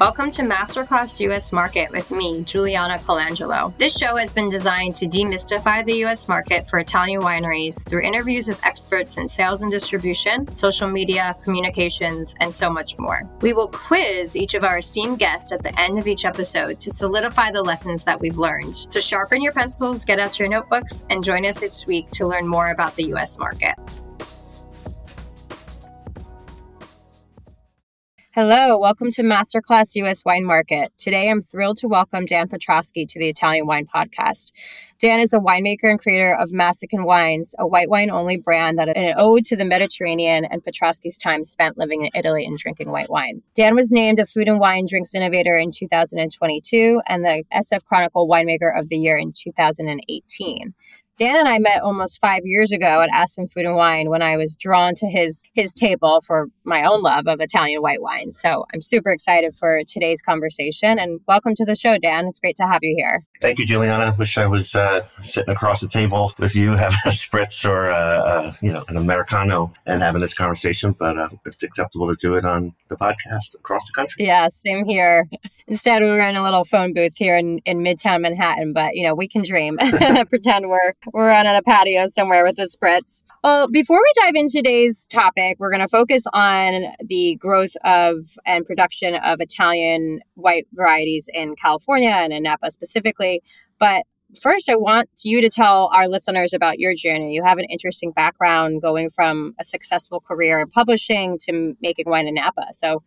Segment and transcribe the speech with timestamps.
[0.00, 3.72] Welcome to Masterclass US Market with me, Juliana Colangelo.
[3.78, 8.48] This show has been designed to demystify the US market for Italian wineries through interviews
[8.48, 13.22] with experts in sales and distribution, social media, communications, and so much more.
[13.40, 16.90] We will quiz each of our esteemed guests at the end of each episode to
[16.90, 18.74] solidify the lessons that we've learned.
[18.88, 22.48] So sharpen your pencils, get out your notebooks, and join us each week to learn
[22.48, 23.76] more about the US market.
[28.36, 30.92] Hello, welcome to Masterclass US Wine Market.
[30.96, 34.50] Today I'm thrilled to welcome Dan Petroski to the Italian Wine Podcast.
[34.98, 38.88] Dan is the winemaker and creator of Massican Wines, a white wine only brand that
[38.88, 43.08] an ode to the Mediterranean and Petroski's time spent living in Italy and drinking white
[43.08, 43.40] wine.
[43.54, 48.26] Dan was named a Food and Wine Drinks Innovator in 2022 and the SF Chronicle
[48.26, 50.74] Winemaker of the Year in 2018.
[51.16, 54.36] Dan and I met almost five years ago at Aspen Food and Wine when I
[54.36, 58.32] was drawn to his his table for my own love of Italian white wine.
[58.32, 62.26] So I'm super excited for today's conversation and welcome to the show, Dan.
[62.26, 63.24] It's great to have you here.
[63.40, 64.16] Thank you, Juliana.
[64.18, 67.94] Wish I was uh, sitting across the table with you, having a spritz or uh,
[67.94, 72.34] uh, you know an americano and having this conversation, but uh, it's acceptable to do
[72.34, 74.24] it on the podcast across the country.
[74.24, 75.28] Yeah, same here.
[75.68, 79.06] Instead, we were in a little phone booth here in, in Midtown Manhattan, but you
[79.06, 79.78] know we can dream,
[80.28, 83.22] pretend we're we're out on a patio somewhere with the spritz.
[83.42, 88.36] Well, before we dive into today's topic, we're going to focus on the growth of
[88.46, 93.42] and production of Italian white varieties in California and in Napa specifically.
[93.78, 94.04] But
[94.40, 97.34] first, I want you to tell our listeners about your journey.
[97.34, 102.26] You have an interesting background going from a successful career in publishing to making wine
[102.26, 102.64] in Napa.
[102.72, 103.02] So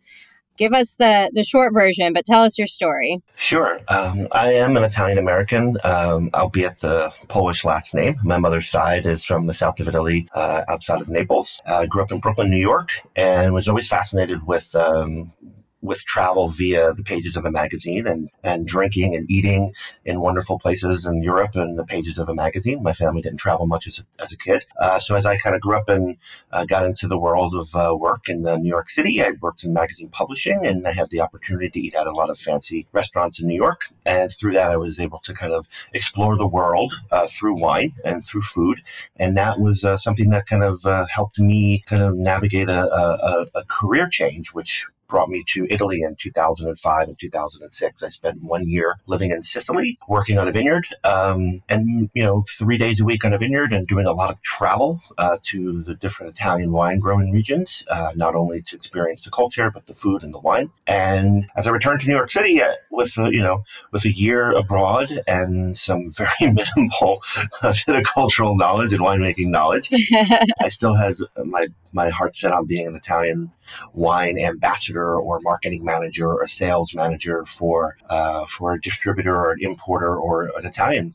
[0.58, 3.22] give us the the short version, but tell us your story.
[3.36, 3.80] Sure.
[3.88, 8.16] Um, I am an Italian American, um, albeit the Polish last name.
[8.22, 11.60] My mother's side is from the south of Italy, uh, outside of Naples.
[11.66, 15.32] I grew up in Brooklyn, New York, and was always fascinated with um,
[15.80, 19.72] with travel via the pages of a magazine and, and drinking and eating
[20.04, 22.82] in wonderful places in Europe and the pages of a magazine.
[22.82, 24.64] My family didn't travel much as a, as a kid.
[24.80, 26.16] Uh, so as I kind of grew up and
[26.50, 29.62] uh, got into the world of uh, work in uh, New York City, I worked
[29.62, 32.86] in magazine publishing and I had the opportunity to eat at a lot of fancy
[32.92, 33.82] restaurants in New York.
[34.04, 37.94] And through that, I was able to kind of explore the world uh, through wine
[38.04, 38.80] and through food.
[39.16, 43.46] And that was uh, something that kind of helped me kind of navigate a, a,
[43.54, 48.02] a career change, which brought me to Italy in 2005 and 2006.
[48.02, 52.44] I spent one year living in Sicily, working on a vineyard, um, and you know,
[52.48, 55.82] three days a week on a vineyard, and doing a lot of travel uh, to
[55.82, 59.94] the different Italian wine growing regions, uh, not only to experience the culture but the
[59.94, 60.70] food and the wine.
[60.86, 64.12] And as I returned to New York City uh, with uh, you know with a
[64.12, 67.22] year abroad and some very minimal
[67.62, 69.90] viticultural knowledge and winemaking knowledge,
[70.60, 73.52] I still had my my heart set on being an Italian
[73.92, 79.58] wine ambassador or marketing manager or sales manager for uh, for a distributor or an
[79.60, 81.14] importer or an Italian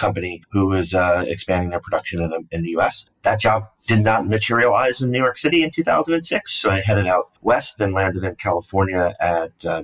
[0.00, 3.04] company who is uh, expanding their production in the, in the U.S.
[3.22, 7.30] That job did not materialize in New York City in 2006, so I headed out
[7.42, 9.82] west and landed in California at uh,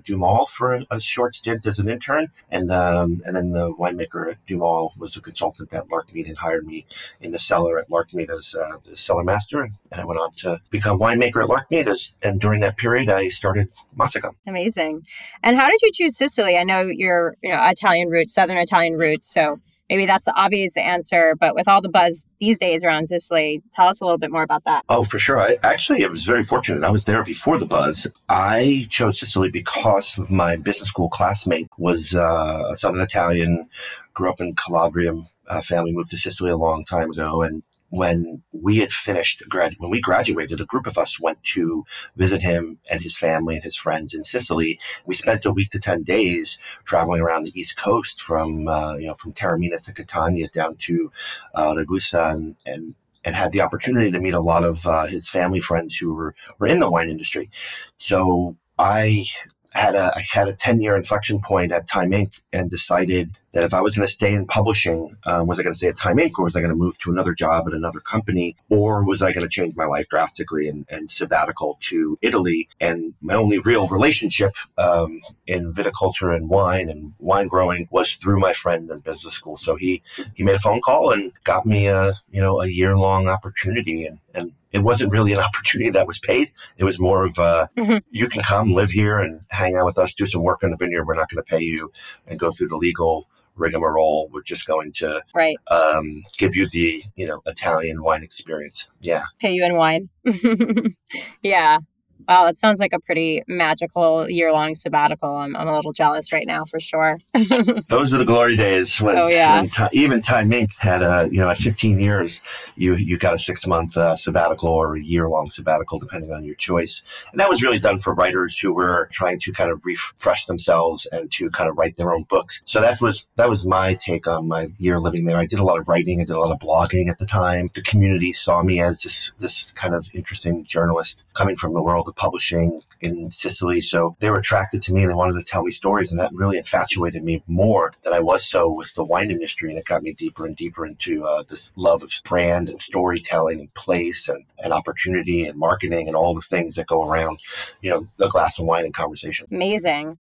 [0.49, 4.47] for a, a, short stint as an intern, and um, and then the winemaker at
[4.47, 6.87] DuMOL was a consultant at Larkmead and hired me
[7.21, 10.61] in the cellar at Larkmead as uh, the cellar master, and I went on to
[10.71, 11.89] become winemaker at Larkmead.
[11.89, 14.33] As, and during that period, I started Massican.
[14.47, 15.03] Amazing.
[15.43, 16.57] And how did you choose Sicily?
[16.57, 20.77] I know you're you know Italian roots, Southern Italian roots, so maybe that's the obvious
[20.77, 24.31] answer, but with all the buzz these days around Sicily, tell us a little bit
[24.31, 24.85] more about that.
[24.89, 25.41] Oh, for sure.
[25.41, 26.85] I actually I was very fortunate.
[26.85, 28.07] I was there before the buzz.
[28.29, 33.69] I chose Sicily because of my business school classmate was uh, a Southern Italian,
[34.15, 35.15] grew up in Calabria.
[35.49, 39.75] Uh, family moved to Sicily a long time ago, and when we had finished grad
[39.79, 41.85] when we graduated, a group of us went to
[42.17, 44.79] visit him and his family and his friends in Sicily.
[45.05, 49.07] We spent a week to ten days traveling around the East Coast from uh, you
[49.07, 51.13] know from Taormina to Catania down to
[51.55, 52.95] uh, Ragusa and, and
[53.25, 56.35] and had the opportunity to meet a lot of uh, his family friends who were,
[56.61, 57.51] were in the wine industry.
[57.99, 59.27] So I
[59.73, 62.41] had a I had a ten year inflection point at Time Inc.
[62.53, 65.73] and decided that if I was going to stay in publishing, um, was I going
[65.73, 66.33] to stay at Time Inc.
[66.39, 69.33] or was I going to move to another job at another company, or was I
[69.33, 72.69] going to change my life drastically and, and sabbatical to Italy?
[72.81, 78.41] And my only real relationship um, in viticulture and wine and wine growing was through
[78.41, 79.57] my friend in business school.
[79.57, 80.03] So he
[80.35, 84.05] he made a phone call and got me a you know a year long opportunity,
[84.05, 86.53] and and it wasn't really an opportunity that was paid.
[86.77, 87.99] It was more of uh, mm-hmm.
[88.11, 90.77] you can come live here and hang out with us, do some work in the
[90.77, 91.07] vineyard.
[91.07, 91.91] We're not going to pay you,
[92.27, 93.27] and go through the legal
[93.57, 94.29] rigmarole.
[94.33, 95.57] We're just going to right.
[95.71, 98.89] um, give you the you know Italian wine experience.
[99.01, 100.09] Yeah, pay you in wine.
[101.43, 101.79] yeah,
[102.29, 105.37] Wow, that sounds like a pretty magical year long sabbatical.
[105.37, 107.19] I'm, I'm a little jealous right now for sure.
[107.89, 109.61] Those were the glory days when, oh, yeah.
[109.61, 110.77] when t- even Time Inc.
[110.79, 112.43] had a, you know, at 15 years,
[112.75, 116.45] you, you got a six month uh, sabbatical or a year long sabbatical, depending on
[116.45, 117.03] your choice.
[117.31, 121.07] And that was really done for writers who were trying to kind of refresh themselves
[121.13, 122.61] and to kind of write their own books.
[122.67, 125.39] So that was, that was my take on my year living there.
[125.39, 126.21] I did a lot of writing.
[126.21, 127.71] I did a lot of blogging at the time.
[127.75, 132.09] The community saw me as this, this kind of interesting journalist coming from the world
[132.09, 133.81] of publishing in Sicily.
[133.81, 136.11] So they were attracted to me and they wanted to tell me stories.
[136.11, 139.71] And that really infatuated me more than I was so with the wine industry.
[139.71, 143.61] And it got me deeper and deeper into uh, this love of brand and storytelling
[143.61, 147.39] and place and, and opportunity and marketing and all the things that go around,
[147.81, 149.47] you know, a glass of wine and conversation.
[149.51, 150.19] Amazing.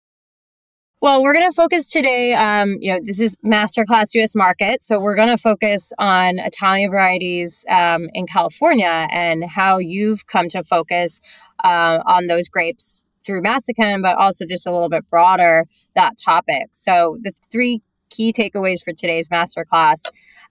[1.03, 2.33] Well, we're going to focus today.
[2.33, 4.35] Um, you know, this is Masterclass U.S.
[4.35, 10.27] Market, so we're going to focus on Italian varieties um, in California and how you've
[10.27, 11.19] come to focus
[11.65, 16.67] uh, on those grapes through Massican, but also just a little bit broader that topic.
[16.71, 20.05] So the three key takeaways for today's masterclass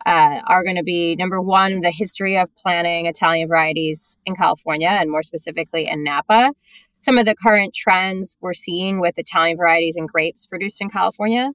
[0.04, 4.88] uh, are going to be number one, the history of planting Italian varieties in California
[4.88, 6.52] and more specifically in Napa
[7.02, 11.50] some of the current trends we're seeing with Italian varieties and grapes produced in California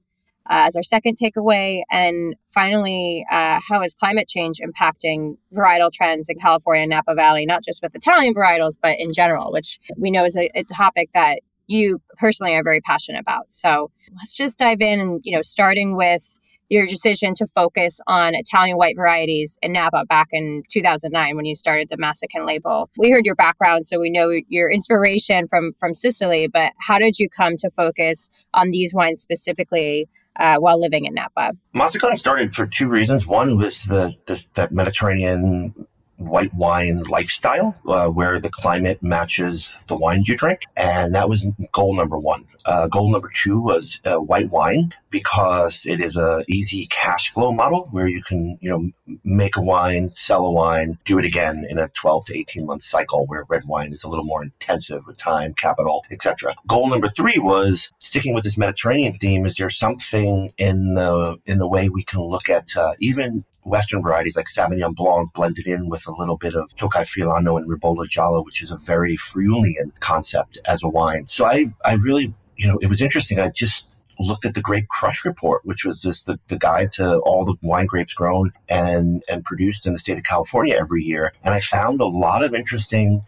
[0.50, 1.82] uh, as our second takeaway.
[1.90, 7.46] And finally, uh, how is climate change impacting varietal trends in California and Napa Valley,
[7.46, 11.10] not just with Italian varietals, but in general, which we know is a, a topic
[11.14, 13.52] that you personally are very passionate about.
[13.52, 16.34] So let's just dive in and, you know, starting with
[16.68, 21.54] your decision to focus on Italian white varieties in Napa back in 2009 when you
[21.54, 22.90] started the Massican label.
[22.98, 26.48] We heard your background, so we know your inspiration from from Sicily.
[26.48, 30.08] But how did you come to focus on these wines specifically?
[30.40, 33.26] Uh, while living in Napa, Massican started for two reasons.
[33.26, 35.87] One was the, the that Mediterranean
[36.18, 40.62] white wine lifestyle uh, where the climate matches the wines you drink.
[40.76, 42.44] And that was goal number one.
[42.64, 47.50] Uh, goal number two was uh, white wine because it is a easy cash flow
[47.50, 51.64] model where you can, you know, make a wine, sell a wine, do it again
[51.70, 55.06] in a 12 to 18 month cycle where red wine is a little more intensive
[55.06, 56.54] with time, capital, etc.
[56.66, 59.46] Goal number three was sticking with this Mediterranean theme.
[59.46, 64.02] Is there something in the, in the way we can look at uh, even Western
[64.02, 68.06] varieties like Sauvignon Blanc blended in with a little bit of Tokai Friulano and Ribolla
[68.06, 71.26] Gialla, which is a very Friulian concept as a wine.
[71.28, 73.38] So I, I really, you know, it was interesting.
[73.38, 73.88] I just
[74.20, 77.54] looked at the Grape Crush Report, which was just the, the guide to all the
[77.62, 81.32] wine grapes grown and, and produced in the state of California every year.
[81.44, 83.22] And I found a lot of interesting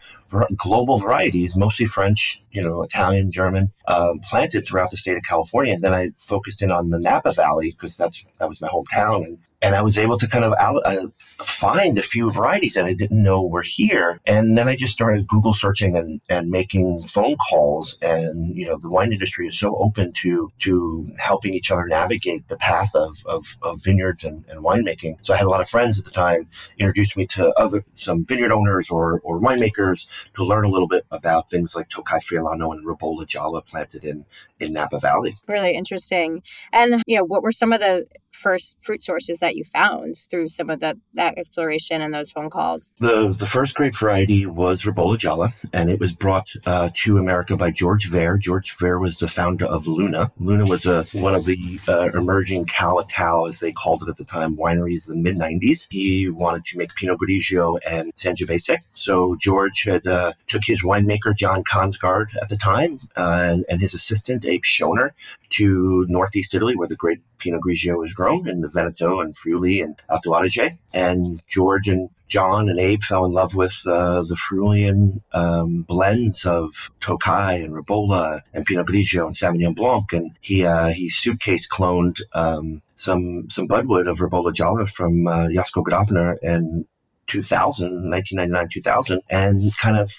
[0.56, 5.74] global varieties, mostly French, you know, Italian, German, um, planted throughout the state of California.
[5.74, 9.24] And then I focused in on the Napa Valley because that's that was my hometown,
[9.24, 11.08] and and I was able to kind of out, uh,
[11.38, 14.20] find a few varieties that I didn't know were here.
[14.26, 17.98] And then I just started Google searching and, and making phone calls.
[18.00, 22.48] And, you know, the wine industry is so open to, to helping each other navigate
[22.48, 25.18] the path of, of, of vineyards and, and winemaking.
[25.22, 28.24] So I had a lot of friends at the time introduced me to other, some
[28.24, 32.72] vineyard owners or, or winemakers to learn a little bit about things like Tokai Friulano
[32.72, 34.24] and Ribolla Gialla planted in,
[34.58, 35.34] in Napa Valley.
[35.46, 36.42] Really interesting.
[36.72, 38.06] And, you know, what were some of the
[38.40, 42.50] first fruit sources that you found through some of that that exploration and those phone
[42.50, 42.90] calls?
[42.98, 47.56] The the first grape variety was Ribolla Gialla, and it was brought uh, to America
[47.56, 48.38] by George Vare.
[48.38, 50.32] George Vare was the founder of Luna.
[50.38, 54.24] Luna was a, one of the uh, emerging Cal-Ital, as they called it at the
[54.24, 55.86] time, wineries in the mid 90s.
[55.90, 58.78] He wanted to make Pinot Grigio and Sangiovese.
[58.94, 63.80] So George had uh, took his winemaker, John Kongsgaard, at the time, uh, and, and
[63.80, 65.10] his assistant, Abe Schoner,
[65.50, 69.80] to northeast Italy, where the great Pinot Grigio was grown, in the Veneto and Friuli
[69.80, 70.78] and Alto Adige.
[70.94, 76.46] And George and John and Abe fell in love with uh, the Friulian um, blends
[76.46, 80.12] of Tokai and Ribolla and Pinot Grigio and Sauvignon Blanc.
[80.12, 85.46] And he uh, he suitcase cloned um, some some budwood of Ribolla Gialla from uh,
[85.46, 86.86] Josko Gravner in
[87.26, 90.12] 2000, 1999, 2000, and kind of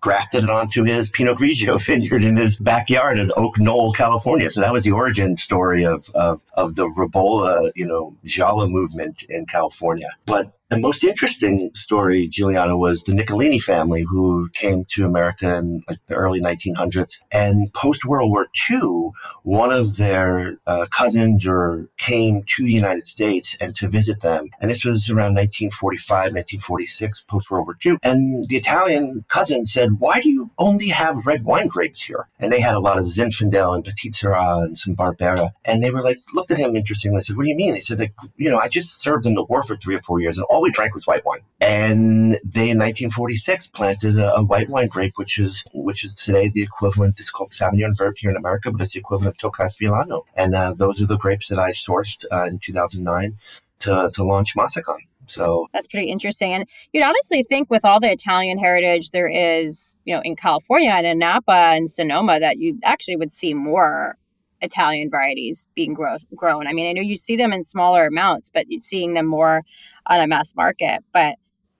[0.00, 4.50] grafted it onto his Pinot Grigio vineyard in his backyard in Oak Knoll, California.
[4.50, 9.24] So that was the origin story of, of, of the Ribolla, you know, Gialla movement
[9.28, 10.08] in California.
[10.26, 15.82] But the most interesting story, Giuliano, was the Nichelini family who came to America in
[15.88, 17.20] like the early 1900s.
[17.32, 19.10] And post World War II,
[19.42, 24.48] one of their uh, cousins or came to the United States and to visit them.
[24.60, 27.98] And this was around 1945, 1946, post World War II.
[28.04, 32.28] And the Italian cousin said, Why do you only have red wine grapes here?
[32.38, 35.50] And they had a lot of Zinfandel and Petite Sirah and some Barbera.
[35.64, 37.74] And they were like, looked at him interestingly and said, What do you mean?
[37.74, 40.20] He said, like, You know, I just served in the war for three or four
[40.20, 41.40] years and all all we drank was white wine.
[41.60, 46.48] And they in 1946 planted a, a, white wine grape, which is which is today
[46.48, 47.18] the equivalent.
[47.18, 50.24] It's called Sauvignon Vert here in America, but it's the equivalent of Tokai Friulano.
[50.34, 53.38] And uh, those are the grapes that I sourced uh, in 2009
[53.80, 54.98] to to launch Massican.
[55.26, 56.52] So that's pretty interesting.
[56.52, 60.90] And you'd honestly think with all the Italian heritage there is, you know, in California
[60.90, 64.16] and in Napa and Sonoma that you actually would see more
[64.60, 66.66] Italian varieties being grow- grown.
[66.66, 69.62] I mean, I know you see them in smaller amounts, but seeing them more
[70.06, 71.04] on a mass market.
[71.12, 71.36] But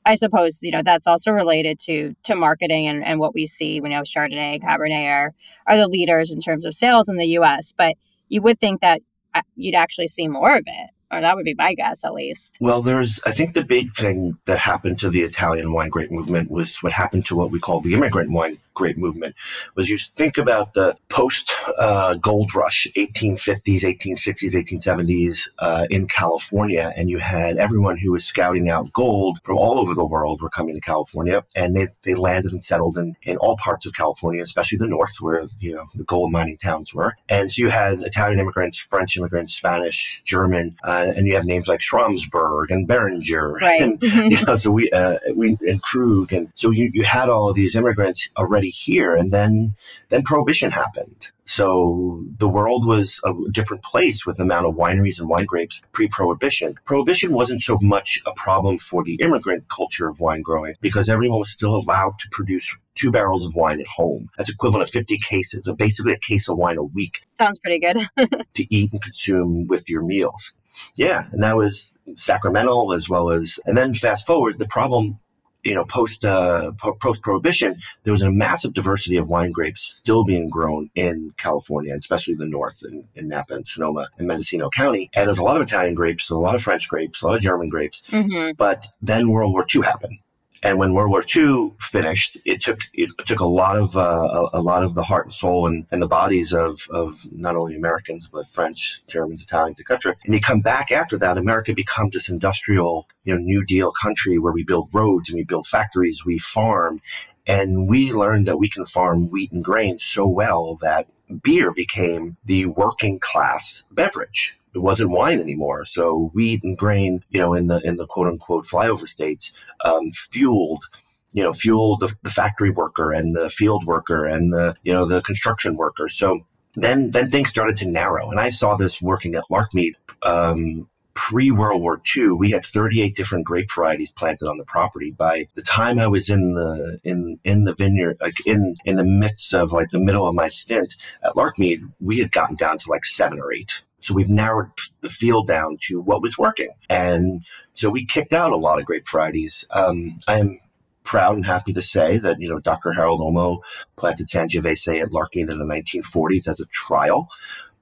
[0.06, 3.74] I suppose you know that's also related to to marketing and, and what we see.
[3.74, 5.34] You know, Chardonnay, Cabernet are
[5.66, 7.72] are the leaders in terms of sales in the U.S.
[7.76, 7.94] But
[8.28, 9.02] you would think that
[9.34, 12.56] uh, you'd actually see more of it or that would be my guess at least.
[12.60, 16.50] Well, there's, I think the big thing that happened to the Italian wine grape movement
[16.50, 19.34] was what happened to what we call the immigrant wine grape movement.
[19.74, 26.92] Was you think about the post uh, gold rush, 1850s, 1860s, 1870s uh, in California,
[26.96, 30.50] and you had everyone who was scouting out gold from all over the world were
[30.50, 34.42] coming to California, and they, they landed and settled in, in all parts of California,
[34.42, 37.16] especially the north, where you know the gold mining towns were.
[37.28, 40.76] And so you had Italian immigrants, French immigrants, Spanish, German.
[40.84, 43.80] Uh, uh, and you have names like Schramsberg and Beringer, right.
[43.80, 47.48] and you know, so we uh, we and Krug, and so you you had all
[47.48, 49.74] of these immigrants already here, and then
[50.08, 51.30] then Prohibition happened.
[51.44, 55.82] So the world was a different place with the amount of wineries and wine grapes
[55.92, 56.76] pre-prohibition.
[56.84, 61.40] Prohibition wasn't so much a problem for the immigrant culture of wine growing because everyone
[61.40, 64.28] was still allowed to produce two barrels of wine at home.
[64.36, 67.22] That's equivalent of 50 cases, so basically a case of wine a week.
[67.38, 68.06] Sounds pretty good.
[68.54, 70.52] to eat and consume with your meals.
[70.94, 75.18] Yeah, and that was sacramental as well as, and then fast forward, the problem,
[75.64, 80.24] you know, post uh, post prohibition, there was a massive diversity of wine grapes still
[80.24, 85.10] being grown in California, especially the north in, in Napa and Sonoma and Mendocino County.
[85.14, 87.42] And there's a lot of Italian grapes, a lot of French grapes, a lot of
[87.42, 88.02] German grapes.
[88.10, 88.52] Mm-hmm.
[88.56, 90.18] But then World War II happened.
[90.62, 94.58] And when World War II finished, it took it took a lot of uh, a,
[94.58, 97.76] a, lot of the heart and soul and, and the bodies of, of not only
[97.76, 100.16] Americans but French, Germans, Italians, etc.
[100.24, 104.38] And you come back after that, America becomes this industrial, you know, New Deal country
[104.38, 107.00] where we build roads and we build factories, we farm,
[107.46, 111.06] and we learned that we can farm wheat and grain so well that
[111.42, 115.84] beer became the working class beverage it wasn't wine anymore.
[115.84, 119.52] So wheat and grain, you know, in the in the quote unquote flyover states,
[119.84, 120.84] um, fueled
[121.32, 125.06] you know, fueled the, the, factory worker and the field worker and the, you know,
[125.06, 126.08] the construction worker.
[126.08, 126.40] So
[126.74, 128.30] then, then things started to narrow.
[128.30, 133.14] And I saw this working at Larkmead, um, pre World War II, we had 38
[133.14, 135.10] different grape varieties planted on the property.
[135.10, 139.04] By the time I was in the in in the vineyard, like in in the
[139.04, 142.90] midst of like the middle of my stint at Larkmead, we had gotten down to
[142.90, 143.82] like seven or eight.
[144.00, 146.70] So we've narrowed the field down to what was working.
[146.88, 149.64] And so we kicked out a lot of Great varieties.
[149.70, 150.60] Um, I'm
[151.02, 152.92] proud and happy to say that, you know, Dr.
[152.92, 153.60] Harold Olmo
[153.96, 157.28] planted Sangiovese at Larkmead in the 1940s as a trial.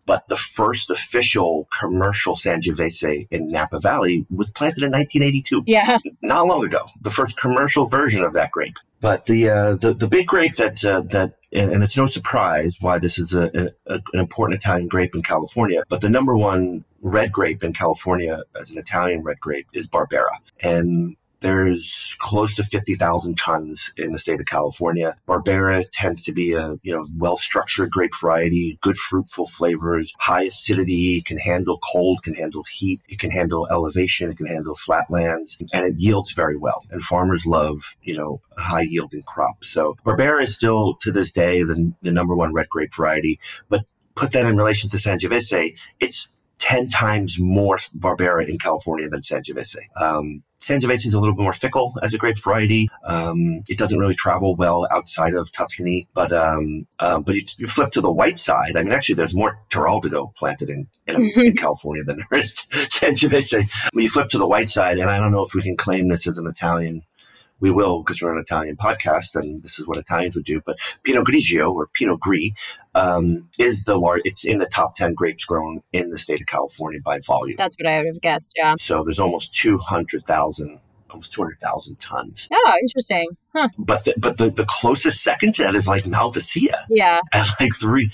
[0.07, 5.65] But the first official commercial Sangiovese in Napa Valley was planted in 1982.
[5.67, 5.99] Yeah.
[6.23, 6.87] Not long ago.
[7.03, 8.79] The first commercial version of that grape.
[9.03, 12.77] But the uh, the, the big grape that uh, that and, and, it's no surprise
[12.81, 15.83] why this is a, a, an important Italian grape in California.
[15.89, 20.37] But the number one red grape in California as an Italian red grape is Barbera,
[20.63, 25.17] and there's close to 50,000 tons in the state of California.
[25.27, 31.23] Barbera tends to be a, you know, well-structured grape variety, good fruitful flavors, high acidity,
[31.23, 35.87] can handle cold, can handle heat, it can handle elevation, it can handle flatlands, and
[35.87, 36.85] it yields very well.
[36.91, 39.69] And farmers love, you know, high yielding crops.
[39.69, 43.85] So Barbera is still to this day the, the number one red grape variety, but
[44.15, 49.77] put that in relation to Sangiovese, it's 10 times more Barbera in California than Sangiovese.
[50.01, 52.89] Um, Sangiovese is a little bit more fickle as a grape variety.
[53.05, 57.67] Um, it doesn't really travel well outside of Tuscany, but um, uh, but you, you,
[57.69, 58.77] flip to the white side.
[58.77, 63.69] I mean, actually, there's more Teroldego planted in in, in California than there is Sangiovese.
[63.93, 66.09] When you flip to the white side, and I don't know if we can claim
[66.09, 67.03] this as an Italian
[67.61, 70.61] we will because we're an Italian podcast and this is what Italians would do.
[70.65, 72.53] But Pinot Grigio or Pinot Gris
[72.95, 74.23] um, is the large.
[74.25, 77.57] It's in the top ten grapes grown in the state of California by volume.
[77.57, 78.55] That's what I would have guessed.
[78.57, 78.77] Yeah.
[78.79, 80.81] So there's almost two hundred thousand.
[81.11, 82.49] Almost two hundred thousand tons.
[82.53, 83.29] Oh, interesting.
[83.55, 83.69] Huh.
[83.79, 87.21] But the, but the, the closest second to that is like Malvasia Yeah.
[87.33, 88.11] at like three,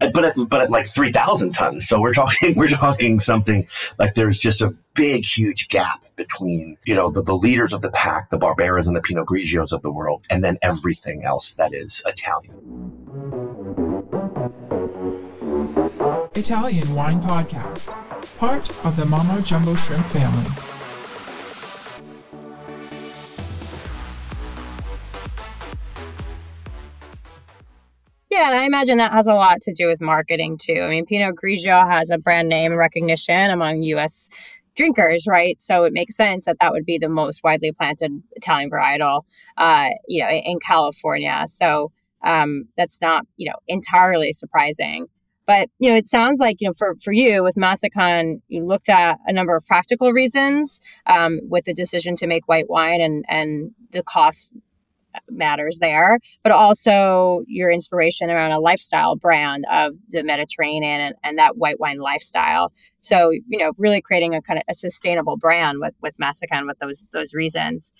[0.00, 1.86] Uh, but at, but at like three thousand tons.
[1.86, 3.66] So we're talking we're talking something
[3.98, 7.90] like there's just a big huge gap between you know the, the leaders of the
[7.90, 11.74] pack, the Barberas and the Pinot Grigios of the world, and then everything else that
[11.74, 12.92] is Italian.
[16.34, 17.88] Italian Wine Podcast,
[18.38, 20.73] part of the Mama Jumbo Shrimp family.
[28.34, 30.80] Yeah, and I imagine that has a lot to do with marketing too.
[30.82, 34.28] I mean, Pinot Grigio has a brand name recognition among U.S.
[34.74, 35.60] drinkers, right?
[35.60, 39.22] So it makes sense that that would be the most widely planted Italian varietal,
[39.56, 41.44] uh, you know, in California.
[41.46, 41.92] So
[42.24, 45.06] um, that's not, you know, entirely surprising.
[45.46, 48.88] But you know, it sounds like you know, for for you with Massican, you looked
[48.88, 53.24] at a number of practical reasons um, with the decision to make white wine and
[53.28, 54.50] and the cost
[55.30, 61.38] matters there, but also your inspiration around a lifestyle brand of the Mediterranean and, and
[61.38, 62.72] that white wine lifestyle.
[63.00, 66.78] So, you know, really creating a kind of a sustainable brand with with Massican with
[66.78, 67.92] those those reasons.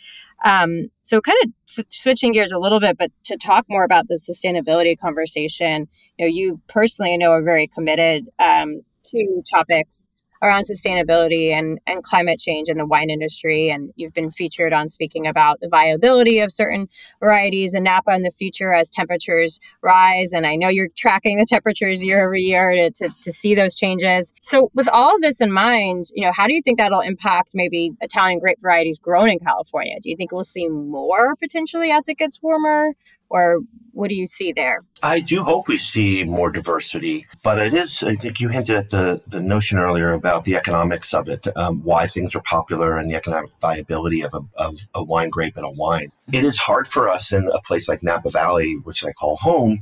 [0.45, 4.09] Um, so, kind of f- switching gears a little bit, but to talk more about
[4.09, 10.07] the sustainability conversation, you know, you personally know are very committed um, to topics
[10.45, 13.71] around sustainability and, and climate change in the wine industry.
[13.71, 18.23] And you've been featured on speaking about the viability of certain varieties in Napa in
[18.23, 20.33] the future as temperatures rise.
[20.33, 23.75] And I know you're tracking the temperatures year over year to, to, to see those
[23.75, 24.35] changes.
[24.43, 27.53] So with all of this in mind, you know, how do you think that'll impact
[27.55, 29.97] maybe Italian grape varieties grown in California?
[30.03, 32.93] Do you think we'll see more potentially as it gets warmer?
[33.31, 33.61] Or
[33.93, 34.81] what do you see there?
[35.03, 38.91] I do hope we see more diversity, but it is, I think you hinted at
[38.91, 43.11] the, the notion earlier about the economics of it, um, why things are popular and
[43.11, 46.11] the economic viability of a, of a wine grape and a wine.
[46.33, 49.81] It is hard for us in a place like Napa Valley, which I call home,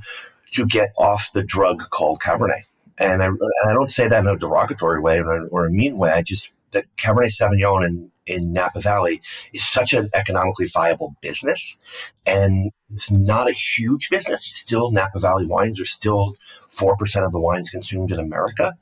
[0.52, 2.64] to get off the drug called Cabernet.
[2.98, 6.12] And I, I don't say that in a derogatory way or, or a mean way.
[6.12, 9.20] I just, that Cabernet Sauvignon and in Napa Valley
[9.52, 11.78] is such an economically viable business.
[12.24, 14.44] And it's not a huge business.
[14.44, 16.36] Still, Napa Valley wines are still
[16.72, 18.74] 4% of the wines consumed in America.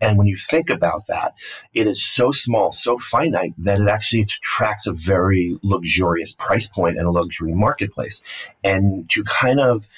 [0.00, 1.34] And when you think about that,
[1.74, 6.98] it is so small, so finite that it actually attracts a very luxurious price point
[6.98, 8.22] and a luxury marketplace.
[8.64, 9.88] And to kind of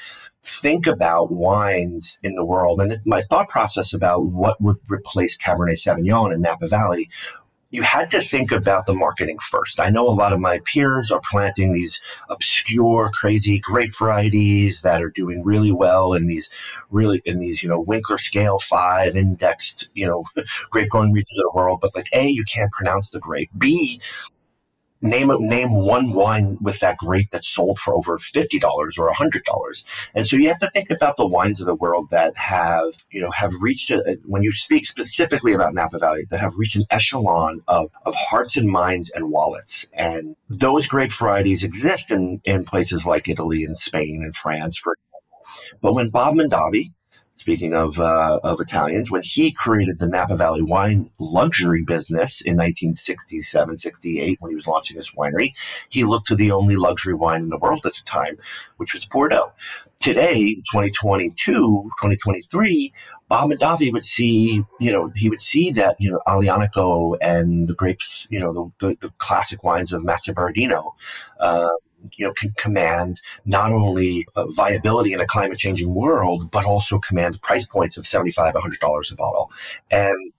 [0.42, 5.78] think about wines in the world and my thought process about what would replace Cabernet
[5.78, 7.11] Sauvignon in Napa Valley
[7.70, 9.78] you had to think about the marketing first.
[9.78, 12.00] I know a lot of my peers are planting these
[12.31, 16.48] obscure, crazy grape varieties that are doing really well in these
[16.90, 20.24] really in these, you know, Winkler scale five indexed, you know,
[20.70, 21.81] grape growing regions of the world.
[21.83, 23.50] But like A, you can't pronounce the grape.
[23.59, 24.00] B,
[25.00, 29.44] name name one wine with that grape that sold for over fifty dollars or hundred
[29.44, 29.84] dollars.
[30.14, 33.20] And so you have to think about the wines of the world that have you
[33.20, 36.84] know have reached a, when you speak specifically about Napa Valley that have reached an
[36.90, 39.87] echelon of of hearts and minds and wallets.
[39.92, 44.94] And those grape varieties exist in in places like Italy and Spain and France, for
[44.94, 45.08] example.
[45.80, 46.92] But when Bob Mondavi
[47.38, 52.57] speaking of uh, of Italians, when he created the Napa Valley wine luxury business in
[52.57, 55.55] 1967, 68, when he was launching his winery,
[55.88, 58.37] he looked to the only luxury wine in the world at the time,
[58.77, 59.53] which was Bordeaux.
[60.01, 61.33] Today, 2022,
[62.01, 62.92] 2023,
[63.29, 67.74] Bob Mondavi would see, you know, he would see that, you know, Aglianico and the
[67.74, 70.92] grapes, you know, the, the, the classic wines of Mastroberardino,
[71.40, 71.68] uh,
[72.16, 76.98] you know, can command not only uh, viability in a climate changing world, but also
[76.98, 79.50] command price points of $75, $100 a bottle.
[79.90, 80.32] And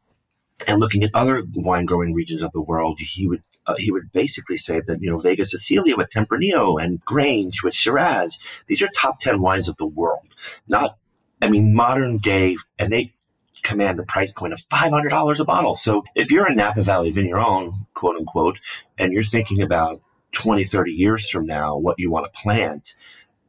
[0.67, 4.11] and looking at other wine growing regions of the world, he would uh, he would
[4.11, 8.89] basically say that you know Vega Sicilia with Tempranillo and Grange with Shiraz, these are
[8.89, 10.27] top ten wines of the world.
[10.67, 10.97] Not,
[11.41, 13.13] I mean, modern day, and they
[13.61, 15.75] command the price point of five hundred dollars a bottle.
[15.75, 18.59] So if you're a Napa Valley vigneron, quote unquote,
[18.97, 22.95] and you're thinking about 20, 30 years from now what you want to plant.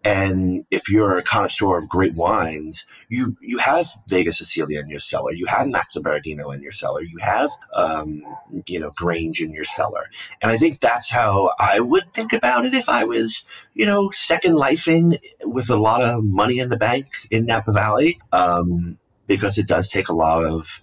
[0.02, 4.98] And if you're a connoisseur of great wines, you you have Vega Sicilia in your
[4.98, 8.22] cellar, you have Mastroberardino in your cellar, you have um,
[8.66, 10.06] you know Grange in your cellar,
[10.40, 13.42] and I think that's how I would think about it if I was
[13.74, 18.18] you know second lifing with a lot of money in the bank in Napa Valley,
[18.32, 20.82] um, because it does take a lot of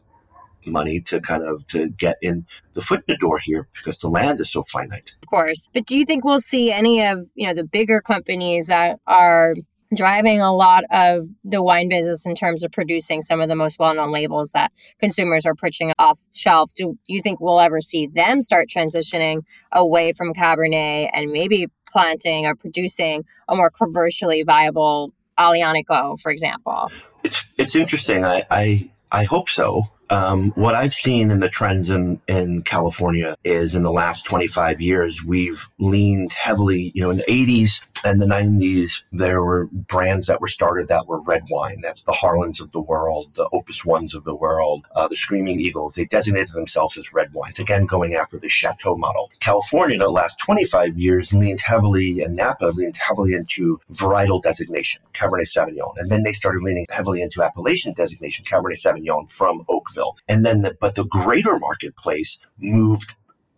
[0.67, 4.09] money to kind of to get in the foot in the door here because the
[4.09, 5.15] land is so finite.
[5.23, 5.69] Of course.
[5.73, 9.55] But do you think we'll see any of, you know, the bigger companies that are
[9.95, 13.79] driving a lot of the wine business in terms of producing some of the most
[13.79, 16.73] well-known labels that consumers are purchasing off shelves.
[16.73, 22.45] Do you think we'll ever see them start transitioning away from Cabernet and maybe planting
[22.45, 26.91] or producing a more commercially viable Aglianico, for example?
[27.23, 28.25] It's it's interesting.
[28.25, 29.83] I I, I hope so.
[30.09, 34.79] Um, what I've seen in the trends in, in California is in the last 25
[34.79, 40.27] years, we've leaned heavily, you know, in the 80s and the 90s, there were brands
[40.27, 41.81] that were started that were red wine.
[41.81, 45.59] That's the Harlans of the world, the Opus Ones of the world, uh, the Screaming
[45.59, 45.95] Eagles.
[45.95, 49.31] They designated themselves as red wines, again, going after the Chateau model.
[49.39, 55.01] California, in the last 25 years, leaned heavily, and Napa leaned heavily into varietal designation,
[55.13, 55.93] Cabernet Sauvignon.
[55.97, 60.17] And then they started leaning heavily into appellation designation, Cabernet Sauvignon from Oakville.
[60.27, 63.15] And then, the, but the greater marketplace moved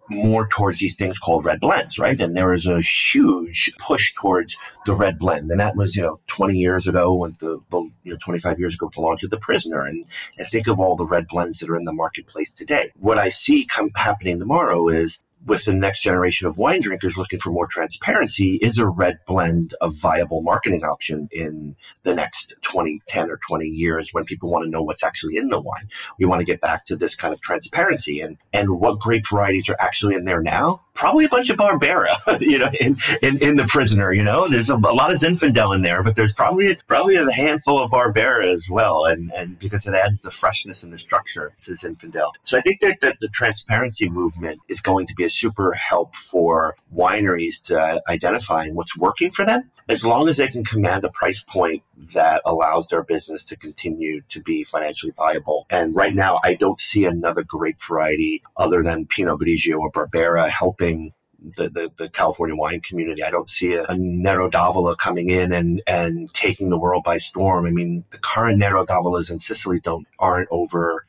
[0.10, 2.19] more towards these things called red blends, right?
[2.19, 5.52] And there was a huge push towards the red blend.
[5.52, 8.74] And that was, you know, 20 years ago when the, the you know, 25 years
[8.74, 9.86] ago with the launch of the prisoner.
[9.86, 10.06] And,
[10.38, 12.91] and think of all the red blends that are in the marketplace today.
[12.95, 17.39] What I see come happening tomorrow is with the next generation of wine drinkers looking
[17.39, 23.02] for more transparency is a red blend a viable marketing option in the next 20
[23.08, 25.88] 10 or 20 years when people want to know what's actually in the wine.
[26.19, 29.69] We want to get back to this kind of transparency and and what grape varieties
[29.69, 30.82] are actually in there now?
[30.93, 32.10] Probably a bunch of barbera
[32.41, 34.47] you know in, in in the prisoner you know?
[34.47, 37.91] There's a, a lot of zinfandel in there but there's probably probably a handful of
[37.91, 42.34] barbera as well and and because it adds the freshness and the structure to zinfandel.
[42.43, 46.76] So i think that, that the transparency movement is going to be super help for
[46.94, 51.44] wineries to identifying what's working for them as long as they can command a price
[51.44, 51.82] point
[52.13, 55.65] that allows their business to continue to be financially viable.
[55.72, 60.48] And right now, I don't see another grape variety other than Pinot Grigio or Barbera
[60.48, 63.24] helping the, the, the, California wine community.
[63.24, 67.18] I don't see a, a Nero d'Avola coming in and, and taking the world by
[67.18, 67.65] storm.
[67.65, 71.06] I mean, the current Nero d'Avolas in Sicily don't aren't over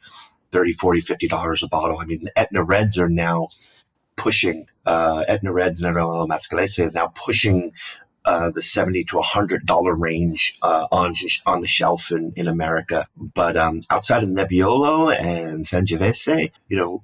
[0.53, 1.99] 30, 40, 50 dollars a bottle.
[2.01, 3.49] I mean, the Etna Reds are now
[4.21, 7.73] pushing uh, Etna Red Nerello Mascalese is now pushing
[8.27, 11.15] uh, the seventy to hundred dollar range uh, on
[11.47, 13.07] on the shelf in, in America.
[13.17, 17.03] But um, outside of Nebbiolo and Sangiovese, you know,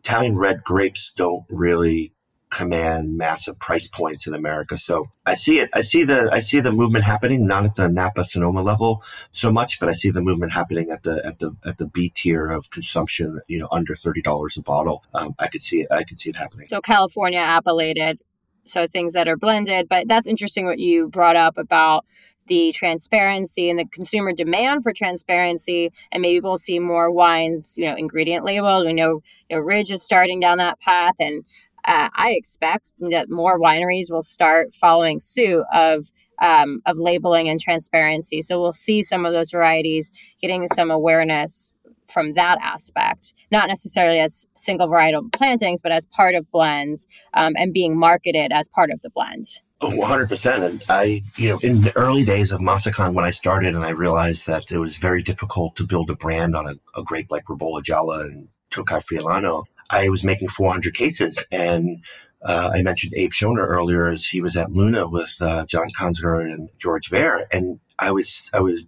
[0.00, 2.12] Italian red grapes don't really
[2.50, 4.76] command massive price points in America.
[4.76, 5.70] So I see it.
[5.72, 9.50] I see the I see the movement happening, not at the Napa Sonoma level so
[9.50, 12.48] much, but I see the movement happening at the at the at the B tier
[12.48, 13.40] of consumption.
[13.46, 15.04] You know, under thirty dollars a bottle.
[15.14, 15.88] Um, I could see it.
[15.90, 16.66] I could see it happening.
[16.68, 18.18] So California appellated,
[18.64, 19.88] so things that are blended.
[19.88, 22.04] But that's interesting what you brought up about
[22.50, 27.84] the transparency and the consumer demand for transparency and maybe we'll see more wines you
[27.86, 31.44] know ingredient labeled we know, you know ridge is starting down that path and
[31.90, 37.60] uh, I expect that more wineries will start following suit of um, of labeling and
[37.60, 38.40] transparency.
[38.40, 41.72] So we'll see some of those varieties getting some awareness
[42.08, 47.54] from that aspect, not necessarily as single varietal plantings, but as part of blends um,
[47.56, 49.46] and being marketed as part of the blend.
[49.82, 50.64] Oh, 100%.
[50.64, 53.90] And I, you know, in the early days of Massican, when I started and I
[53.90, 57.44] realized that it was very difficult to build a brand on a, a grape like
[57.46, 61.44] Ribolla Gialla and Tokai Friulano, I was making 400 cases.
[61.50, 62.02] And
[62.42, 66.52] uh, I mentioned Abe Schoner earlier as he was at Luna with uh, John Kongsgaard
[66.52, 67.46] and George Vare.
[67.52, 68.84] And I was, I was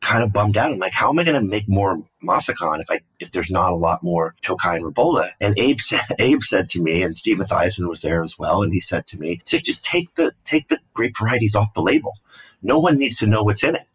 [0.00, 0.72] kind of bummed out.
[0.72, 3.72] I'm like, how am I going to make more Massican if I, if there's not
[3.72, 5.28] a lot more Tokai and Ribolla?
[5.40, 8.62] And Abe said, Abe said to me, and Steve Matthiasson was there as well.
[8.62, 12.14] And he said to me, just take the, take the grape varieties off the label.
[12.62, 13.86] No one needs to know what's in it.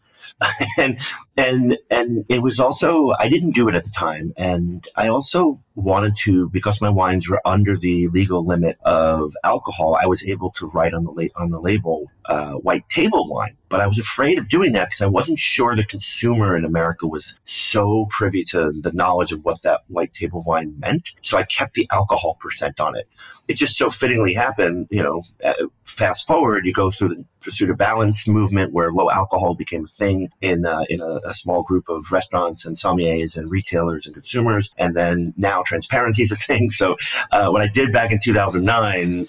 [0.78, 1.00] and
[1.38, 5.60] and and it was also I didn't do it at the time, and I also
[5.76, 9.98] wanted to because my wines were under the legal limit of alcohol.
[10.02, 13.58] I was able to write on the la- on the label uh, white table wine,
[13.70, 17.08] but I was afraid of doing that because I wasn't sure the consumer in America
[17.08, 21.14] was so privy to the knowledge of what that white table wine meant.
[21.22, 23.08] So I kept the alcohol percent on it.
[23.48, 25.24] It just so fittingly happened, you know.
[25.44, 25.54] Uh,
[25.84, 29.88] fast forward, you go through the pursuit of balance movement where low alcohol became a
[29.88, 34.14] thing in uh, in a, a small group of restaurants and sommeliers and retailers and
[34.14, 36.70] consumers, and then now transparency is a thing.
[36.70, 36.96] So
[37.32, 39.28] uh, what I did back in 2009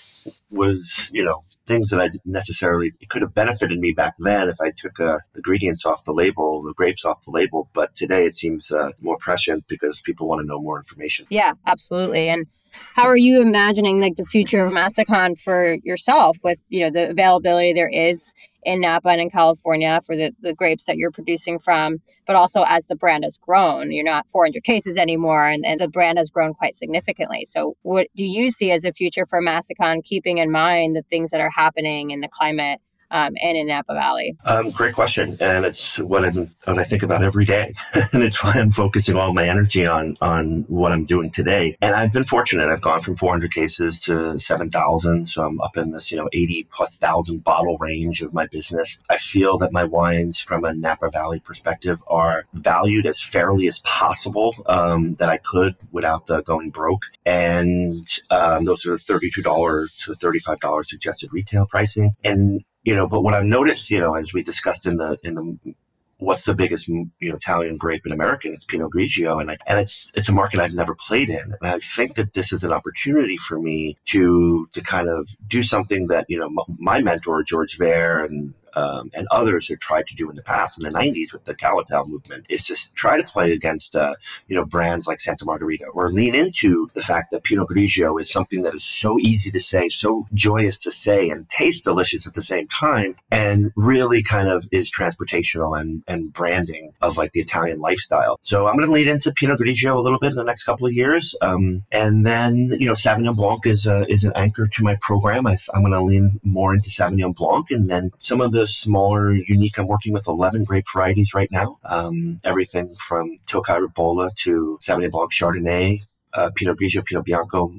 [0.50, 4.48] was, you know, things that I didn't necessarily it could have benefited me back then
[4.48, 7.70] if I took uh, ingredients off the label, the grapes off the label.
[7.72, 11.26] But today it seems uh, more prescient because people want to know more information.
[11.30, 12.28] Yeah, absolutely.
[12.28, 12.46] And
[12.94, 17.10] how are you imagining like the future of Massican for yourself with you know the
[17.10, 18.32] availability there is
[18.64, 22.64] in Napa and in California for the, the grapes that you're producing from, but also
[22.66, 26.30] as the brand has grown, you're not 400 cases anymore, and, and the brand has
[26.30, 27.44] grown quite significantly.
[27.44, 31.30] So, what do you see as a future for Massican, keeping in mind the things
[31.30, 32.80] that are happening in the climate
[33.12, 34.36] um, and in Napa Valley?
[34.46, 37.74] Um, great question, and it's what, what I think about every day,
[38.12, 41.76] and it's why I'm focusing all my energy on on what I'm doing today.
[41.80, 45.92] And I've been fortunate; I've gone from 400 cases to 7,000, so I'm up in
[45.92, 48.98] this you know 80 plus thousand bottle range of my business.
[49.08, 53.80] I feel that my wines, from a Napa Valley perspective, are valued as fairly as
[53.80, 60.04] possible um, that I could without the going broke, and um, those are the $32
[60.04, 64.32] to $35 suggested retail pricing, and you know, but what I've noticed, you know, as
[64.32, 65.74] we discussed in the in the
[66.22, 68.48] what's the biggest you know Italian grape in America?
[68.50, 71.70] It's Pinot Grigio, and I, and it's it's a market I've never played in, and
[71.70, 76.08] I think that this is an opportunity for me to to kind of do something
[76.08, 80.30] that you know my mentor George Vare and um, and others have tried to do
[80.30, 83.52] in the past in the 90s with the Cal-Ital movement is to try to play
[83.52, 84.14] against, uh,
[84.48, 88.30] you know, brands like Santa Margherita or lean into the fact that Pinot Grigio is
[88.30, 92.34] something that is so easy to say, so joyous to say and tastes delicious at
[92.34, 97.40] the same time and really kind of is transportational and, and branding of like the
[97.40, 98.38] Italian lifestyle.
[98.42, 100.86] So I'm going to lean into Pinot Grigio a little bit in the next couple
[100.86, 101.34] of years.
[101.40, 105.46] Um, and then, you know, Sauvignon Blanc is, a, is an anchor to my program.
[105.46, 108.68] I, I'm going to lean more into Sauvignon Blanc and then some of the the
[108.68, 109.76] smaller, unique.
[109.76, 111.78] I'm working with 11 grape varieties right now.
[111.84, 117.74] Um, everything from Tokai Ribolla to Sauvignon Blanc Chardonnay, uh, Pinot Grigio, Pinot Bianco,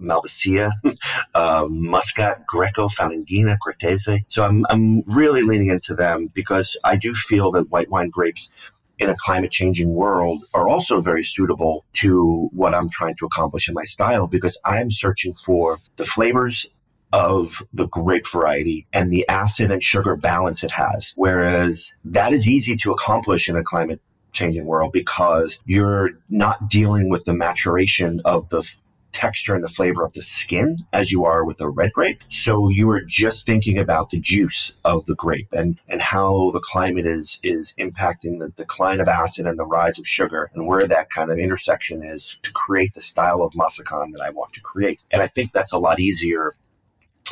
[0.00, 0.72] Malvasia,
[1.34, 4.24] uh, Muscat, Greco, Falanghina, Cortese.
[4.28, 8.50] So I'm, I'm really leaning into them because I do feel that white wine grapes
[8.98, 13.68] in a climate changing world are also very suitable to what I'm trying to accomplish
[13.68, 16.66] in my style because I'm searching for the flavors
[17.12, 21.12] of the grape variety and the acid and sugar balance it has.
[21.16, 24.00] Whereas that is easy to accomplish in a climate
[24.32, 28.66] changing world because you're not dealing with the maturation of the
[29.12, 32.22] texture and the flavor of the skin as you are with a red grape.
[32.28, 36.60] So you are just thinking about the juice of the grape and, and how the
[36.60, 40.86] climate is is impacting the decline of acid and the rise of sugar and where
[40.86, 44.60] that kind of intersection is to create the style of Massican that I want to
[44.60, 45.00] create.
[45.10, 46.54] And I think that's a lot easier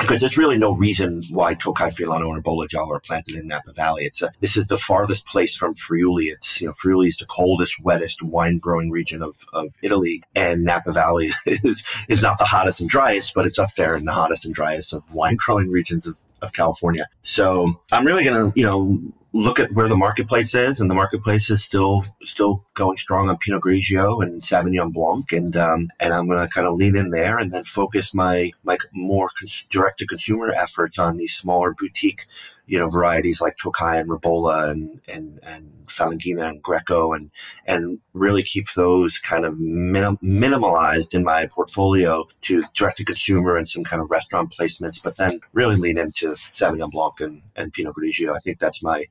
[0.01, 3.73] because there's really no reason why Tokai Friulano or Bola Giallo are planted in Napa
[3.73, 4.05] Valley.
[4.05, 6.25] It's a, this is the farthest place from Friuli.
[6.25, 10.63] It's you know Friuli is the coldest, wettest wine growing region of, of Italy, and
[10.63, 14.11] Napa Valley is is not the hottest and driest, but it's up there in the
[14.11, 17.07] hottest and driest of wine growing regions of, of California.
[17.23, 18.99] So I'm really gonna you know
[19.33, 23.37] look at where the marketplace is, and the marketplace is still still going strong on
[23.37, 27.11] Pinot Grigio and Sauvignon Blanc, and um, and I'm going to kind of lean in
[27.11, 31.73] there and then focus my my more cons- direct to consumer efforts on these smaller
[31.73, 32.27] boutique,
[32.71, 37.29] you know, varieties like Tokai and Ribolla and and and Falanghina and Greco, and
[37.67, 43.57] and really keep those kind of minim- minimalized in my portfolio to direct to consumer
[43.57, 47.73] and some kind of restaurant placements, but then really lean into Sauvignon Blanc and, and
[47.73, 48.33] Pinot Grigio.
[48.33, 49.03] I think that's my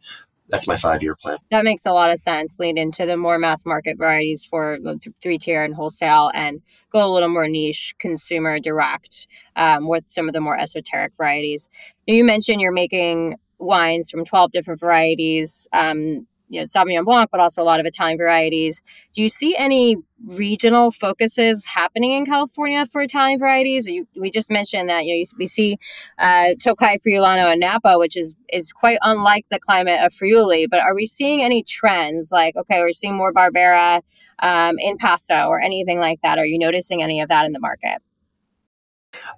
[0.49, 1.37] that's my five year plan.
[1.51, 2.59] That makes a lot of sense.
[2.59, 4.79] Lean into the more mass market varieties for
[5.23, 10.29] three tier and wholesale, and go a little more niche, consumer direct um, with some
[10.29, 11.68] of the more esoteric varieties.
[12.07, 15.68] You mentioned you're making wines from 12 different varieties.
[15.73, 18.83] Um, you know Sauvignon Blanc, but also a lot of Italian varieties.
[19.14, 19.96] Do you see any
[20.27, 23.87] regional focuses happening in California for Italian varieties?
[23.87, 25.79] You, we just mentioned that you know we see
[26.18, 30.66] uh, Tokai Friulano and Napa, which is is quite unlike the climate of Friuli.
[30.66, 34.03] But are we seeing any trends like okay, we're seeing more Barbera
[34.40, 36.38] um, in Paso or anything like that?
[36.38, 38.03] Are you noticing any of that in the market?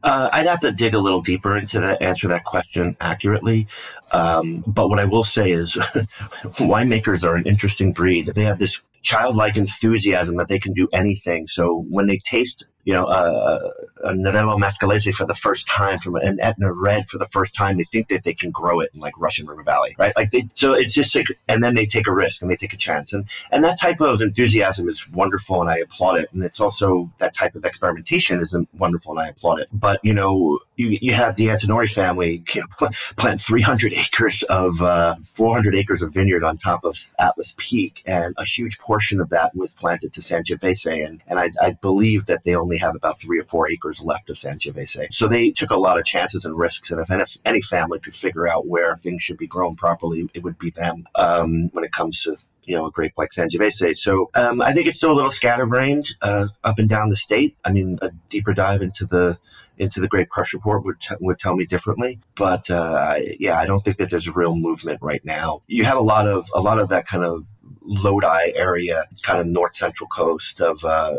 [0.03, 3.69] Uh, I'd have to dig a little deeper into that, answer that question accurately.
[4.11, 5.75] Um, but what I will say is,
[6.59, 8.27] winemakers are an interesting breed.
[8.27, 11.47] They have this childlike enthusiasm that they can do anything.
[11.47, 13.71] So when they taste you know, uh,
[14.05, 17.79] a Nerello Mascalese for the first time from an Etna Red for the first time.
[17.79, 20.13] They think that they can grow it in like Russian River Valley, right?
[20.17, 22.73] Like they, so it's just like, and then they take a risk and they take
[22.73, 23.13] a chance.
[23.13, 26.33] And, and that type of enthusiasm is wonderful and I applaud it.
[26.33, 29.69] And it's also that type of experimentation is wonderful and I applaud it.
[29.73, 34.83] But, you know, you, you have the Antinori family you know, plant 300 acres of,
[34.83, 38.03] uh, 400 acres of vineyard on top of Atlas Peak.
[38.05, 41.07] And a huge portion of that was planted to Sangiovese.
[41.07, 44.01] And, and I, I believe that they only only have about three or four acres
[44.01, 45.13] left of Sangiovese.
[45.13, 46.91] So they took a lot of chances and risks.
[46.91, 50.59] And if any family could figure out where things should be grown properly, it would
[50.59, 53.97] be them um, when it comes to you know, a grape like Sangiovese.
[53.97, 57.57] So um, I think it's still a little scatterbrained uh, up and down the state.
[57.65, 59.39] I mean, a deeper dive into the
[59.79, 62.21] into the Grape Crush report would t- would tell me differently.
[62.37, 65.63] But uh, yeah, I don't think that there's a real movement right now.
[65.67, 67.45] You have a lot of a lot of that kind of
[67.81, 71.17] Lodi area, kind of north central coast of uh,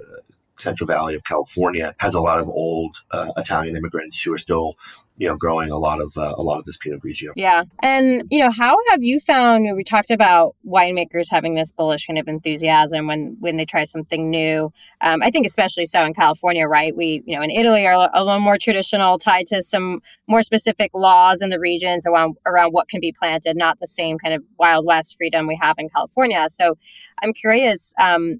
[0.57, 4.75] Central Valley of California has a lot of old uh, Italian immigrants who are still,
[5.17, 7.31] you know, growing a lot of uh, a lot of this Pinot Grigio.
[7.35, 9.67] Yeah, and you know, how have you found?
[9.75, 14.29] We talked about winemakers having this bullish kind of enthusiasm when when they try something
[14.29, 14.71] new.
[15.01, 16.95] Um, I think especially so in California, right?
[16.95, 20.91] We, you know, in Italy are a little more traditional, tied to some more specific
[20.93, 24.43] laws in the regions around around what can be planted, not the same kind of
[24.59, 26.47] wild west freedom we have in California.
[26.49, 26.77] So,
[27.21, 27.93] I'm curious.
[27.99, 28.39] Um,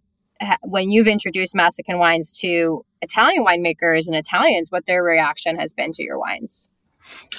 [0.62, 5.91] when you've introduced Massican wines to Italian winemakers and Italians, what their reaction has been
[5.93, 6.67] to your wines.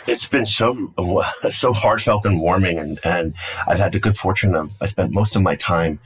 [0.07, 0.93] It's been so
[1.51, 3.35] so heartfelt and warming, and and
[3.67, 6.01] I've had the good fortune of I spent most of my time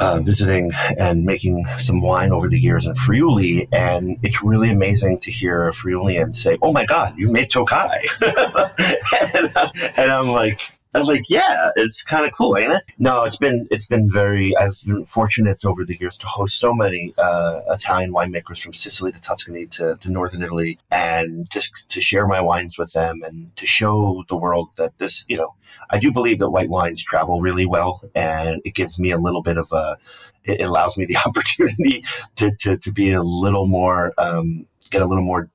[0.00, 5.20] uh, visiting and making some wine over the years in Friuli, and it's really amazing
[5.20, 10.28] to hear a Friulian say, "Oh my God, you made Tokai," and, uh, and I'm
[10.28, 10.60] like,
[10.92, 12.82] I'm like, yeah, it's kind of cool, ain't it?
[12.98, 14.56] No, it's been it's been very.
[14.56, 19.12] I've been fortunate over the years to host so many uh, Italian winemakers from Sicily
[19.12, 23.56] to Tuscany to, to northern Italy, and just to share my wines with them and
[23.56, 25.54] to show the world that this, you know,
[25.90, 29.42] I do believe that white wines travel really well, and it gives me a little
[29.42, 29.96] bit of a.
[30.42, 32.02] It allows me the opportunity
[32.36, 35.50] to to, to be a little more um, get a little more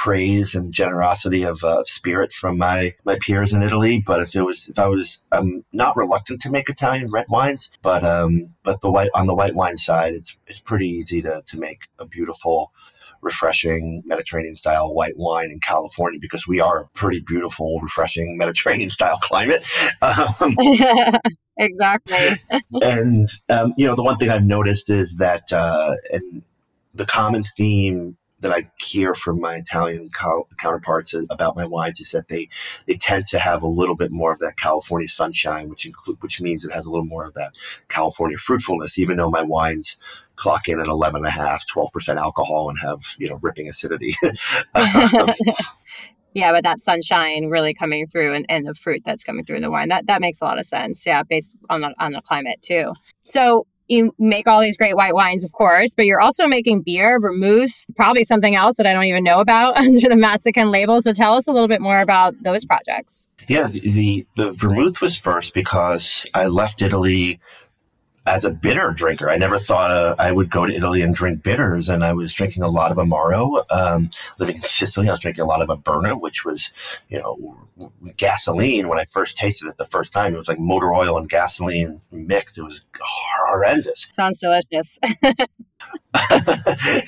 [0.00, 4.02] praise and generosity of uh, spirit from my my peers in Italy.
[4.04, 7.70] But if it was, if I was, I'm not reluctant to make Italian red wines,
[7.82, 11.42] but um, but the white on the white wine side, it's it's pretty easy to
[11.46, 12.72] to make a beautiful
[13.20, 18.88] refreshing Mediterranean style white wine in California because we are a pretty beautiful, refreshing Mediterranean
[18.90, 19.66] style climate.
[20.02, 20.56] Um,
[21.58, 22.40] exactly.
[22.82, 26.42] and, um, you know, the one thing I've noticed is that, uh, and
[26.94, 32.10] the common theme that I hear from my Italian co- counterparts about my wines is
[32.10, 32.48] that they
[32.86, 36.40] they tend to have a little bit more of that California sunshine, which include which
[36.40, 37.54] means it has a little more of that
[37.88, 38.98] California fruitfulness.
[38.98, 39.96] Even though my wines
[40.36, 43.68] clock in at 11 and a half, 12 percent alcohol, and have you know ripping
[43.68, 44.14] acidity.
[44.74, 45.30] Um,
[46.34, 49.62] yeah, but that sunshine really coming through and, and the fruit that's coming through in
[49.62, 51.04] the wine that that makes a lot of sense.
[51.04, 52.92] Yeah, based on the on the climate too.
[53.22, 57.18] So you make all these great white wines, of course, but you're also making beer,
[57.20, 61.02] vermouth, probably something else that I don't even know about under the Massican label.
[61.02, 63.28] So tell us a little bit more about those projects.
[63.48, 67.40] Yeah, the, the, the vermouth was first because I left Italy
[68.26, 69.30] as a bitter drinker.
[69.30, 72.32] I never thought uh, I would go to Italy and drink bitters, and I was
[72.32, 73.64] drinking a lot of Amaro.
[73.70, 76.72] Um, living in Sicily, I was drinking a lot of Averna, which was,
[77.08, 77.56] you know,
[78.16, 78.88] gasoline.
[78.88, 82.00] When I first tasted it the first time, it was like motor oil and gasoline
[82.10, 82.58] mixed.
[82.58, 84.08] It was horrendous.
[84.12, 84.98] Sounds delicious.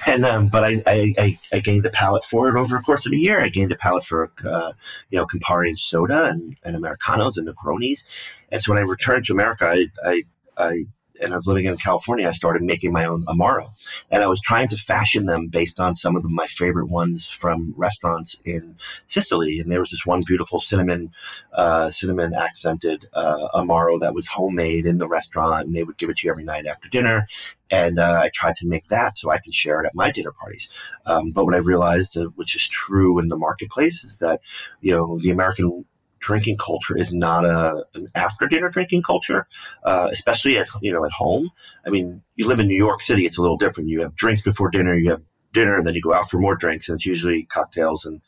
[0.07, 3.13] and um, but I, I, I gained a palate for it over the course of
[3.13, 3.41] a year.
[3.41, 4.73] I gained a palate for uh,
[5.11, 8.07] you know Campari and soda and, and Americanos and Negronis.
[8.51, 10.23] And so when I returned to America, I, I,
[10.57, 10.85] I
[11.23, 13.71] and I was living in California, I started making my own Amaro.
[14.11, 17.31] And I was trying to fashion them based on some of the, my favorite ones
[17.31, 19.61] from restaurants in Sicily.
[19.61, 21.13] And there was this one beautiful cinnamon,
[21.53, 25.67] uh, cinnamon accented uh, Amaro that was homemade in the restaurant.
[25.67, 27.27] And they would give it to you every night after dinner.
[27.71, 30.33] And uh, I tried to make that so I can share it at my dinner
[30.33, 30.69] parties.
[31.07, 34.41] Um, but what I realized, which is true in the marketplace, is that,
[34.81, 35.87] you know, the American
[36.23, 39.47] drinking culture is not a an after dinner drinking culture,
[39.85, 41.51] uh, especially at you know at home.
[41.85, 43.91] I mean, you live in New York City; it's a little different.
[43.91, 46.57] You have drinks before dinner, you have dinner, and then you go out for more
[46.57, 48.23] drinks, and it's usually cocktails and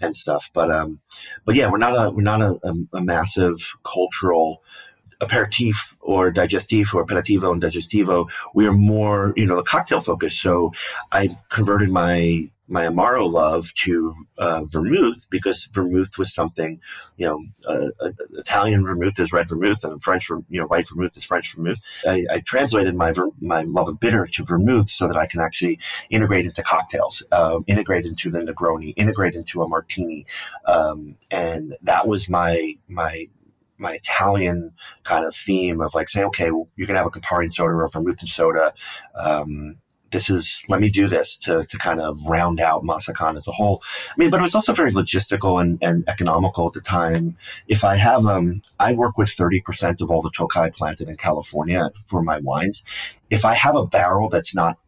[0.00, 0.50] and stuff.
[0.52, 1.00] But um,
[1.46, 4.62] but yeah, we're not a we're not a, a, a massive cultural
[5.22, 8.28] aperitif or digestif or aperitivo and digestivo.
[8.54, 10.40] We are more you know cocktail focused.
[10.40, 10.72] So
[11.12, 16.80] I converted my my Amaro love to uh, vermouth because vermouth was something,
[17.16, 21.16] you know, uh, uh, Italian vermouth is red vermouth and French, you know, white vermouth
[21.16, 21.78] is French vermouth.
[22.06, 25.40] I, I translated my ver- my love of bitter to vermouth so that I can
[25.40, 25.78] actually
[26.10, 30.26] integrate into cocktails, um, integrate into the Negroni, integrate into a martini,
[30.66, 33.28] um, and that was my my
[33.78, 34.72] my Italian
[35.04, 37.84] kind of theme of like saying, okay, well, you can have a Campari soda or
[37.84, 38.72] a vermouth and soda.
[39.14, 39.76] Um,
[40.12, 43.52] this is let me do this to, to kind of round out Massican as a
[43.52, 43.82] whole.
[44.10, 47.36] I mean, but it was also very logistical and, and economical at the time.
[47.68, 51.90] If I have um I work with 30% of all the Tokai planted in California
[52.06, 52.84] for my wines.
[53.30, 54.78] If I have a barrel that's not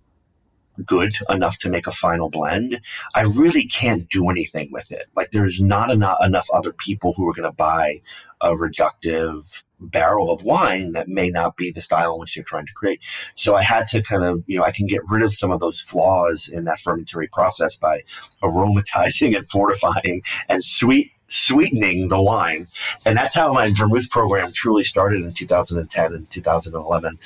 [0.85, 2.81] good enough to make a final blend,
[3.15, 5.07] I really can't do anything with it.
[5.17, 8.01] Like there's not enough enough other people who are going to buy
[8.41, 12.67] a reductive barrel of wine that may not be the style in which you're trying
[12.67, 13.01] to create.
[13.35, 15.61] So I had to kind of, you know, I can get rid of some of
[15.61, 18.03] those flaws in that fermentary process by
[18.43, 22.67] aromatizing and fortifying and sweet sweetening the wine.
[23.05, 27.19] And that's how my vermouth program truly started in 2010 and 2011.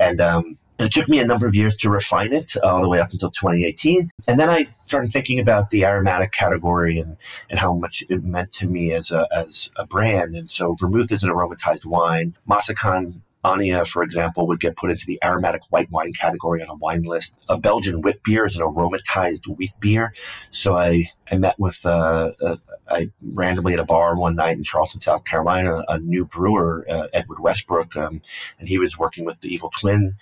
[0.00, 2.98] And um, it took me a number of years to refine it all the way
[3.00, 4.10] up until 2018.
[4.26, 7.16] And then I started thinking about the aromatic category and,
[7.48, 10.34] and how much it meant to me as a, as a brand.
[10.34, 12.36] And so vermouth is an aromatized wine.
[12.48, 16.74] Massican Annia, for example, would get put into the aromatic white wine category on a
[16.74, 17.38] wine list.
[17.50, 20.14] A Belgian wit beer is an aromatized wheat beer.
[20.50, 22.56] So I, I met with, uh, uh,
[22.88, 27.08] I randomly at a bar one night in Charleston, South Carolina, a new brewer, uh,
[27.12, 28.22] Edward Westbrook, um,
[28.58, 30.14] and he was working with the Evil Twin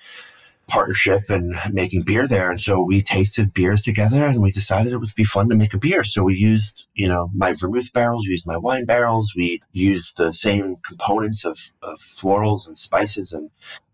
[0.68, 2.50] partnership and making beer there.
[2.50, 5.74] And so we tasted beers together and we decided it would be fun to make
[5.74, 6.04] a beer.
[6.04, 9.34] So we used, you know, my vermouth barrels, we used my wine barrels.
[9.36, 13.50] We used the same components of, of florals and spices and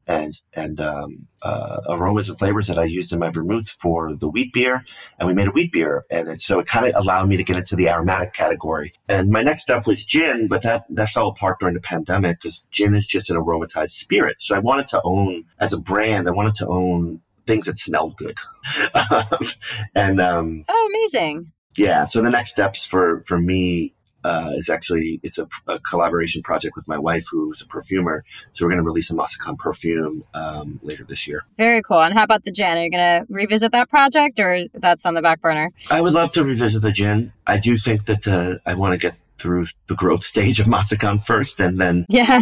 [0.08, 4.28] and and um, uh, aromas and flavors that I used in my vermouth for the
[4.28, 4.84] wheat beer,
[5.18, 7.44] and we made a wheat beer, and it, so it kind of allowed me to
[7.44, 8.94] get into the aromatic category.
[9.08, 12.64] And my next step was gin, but that that fell apart during the pandemic because
[12.70, 14.36] gin is just an aromatized spirit.
[14.40, 18.16] So I wanted to own as a brand, I wanted to own things that smelled
[18.16, 18.38] good,
[19.94, 21.52] and um, oh, amazing.
[21.76, 22.06] Yeah.
[22.06, 23.94] So the next steps for for me
[24.28, 28.24] uh, is actually it's a, a, collaboration project with my wife who's a perfumer.
[28.52, 31.46] So we're going to release a Massican perfume um, later this year.
[31.56, 32.02] Very cool.
[32.02, 32.76] And how about the gin?
[32.76, 35.70] Are you going to revisit that project or that's on the back burner?
[35.90, 37.32] I would love to revisit the gin.
[37.46, 41.24] I do think that uh, i want to get through the growth stage of Massican
[41.24, 42.40] first, and then yeah,